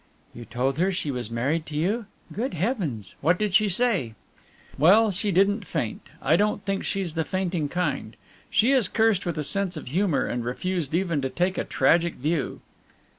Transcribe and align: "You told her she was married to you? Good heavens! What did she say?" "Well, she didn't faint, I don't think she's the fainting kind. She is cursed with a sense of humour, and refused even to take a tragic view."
"You 0.33 0.45
told 0.45 0.79
her 0.79 0.91
she 0.91 1.11
was 1.11 1.29
married 1.29 1.67
to 1.67 1.75
you? 1.75 2.07
Good 2.33 2.55
heavens! 2.55 3.13
What 3.21 3.37
did 3.37 3.53
she 3.53 3.69
say?" 3.69 4.15
"Well, 4.75 5.11
she 5.11 5.31
didn't 5.31 5.67
faint, 5.67 6.07
I 6.23 6.35
don't 6.35 6.65
think 6.65 6.83
she's 6.83 7.13
the 7.13 7.23
fainting 7.23 7.69
kind. 7.69 8.15
She 8.49 8.71
is 8.71 8.87
cursed 8.87 9.27
with 9.27 9.37
a 9.37 9.43
sense 9.43 9.77
of 9.77 9.89
humour, 9.89 10.25
and 10.25 10.43
refused 10.43 10.95
even 10.95 11.21
to 11.21 11.29
take 11.29 11.55
a 11.55 11.63
tragic 11.63 12.15
view." 12.15 12.61